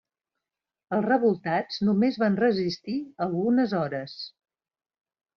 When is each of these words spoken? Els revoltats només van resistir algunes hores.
Els 0.95 1.03
revoltats 1.09 1.77
només 1.89 2.17
van 2.23 2.37
resistir 2.41 2.95
algunes 3.27 3.75
hores. 3.81 4.15